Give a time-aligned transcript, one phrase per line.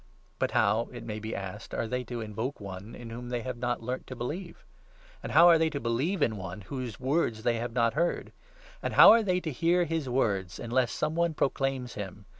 [0.39, 3.43] But how, it may be asked, are they to invoke one 14 in whom they
[3.43, 4.65] have not learnt to believe?
[5.21, 8.31] And how are they to believe in one whose words they have not heard?
[8.81, 12.25] And how are they to hear his words unless some one proclaims him